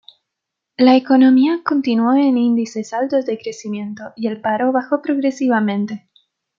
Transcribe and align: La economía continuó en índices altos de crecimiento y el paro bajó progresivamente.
La 0.77 0.95
economía 0.95 1.61
continuó 1.63 2.15
en 2.15 2.35
índices 2.35 2.91
altos 2.91 3.27
de 3.27 3.37
crecimiento 3.37 4.13
y 4.15 4.25
el 4.29 4.41
paro 4.41 4.71
bajó 4.71 4.99
progresivamente. 5.03 6.09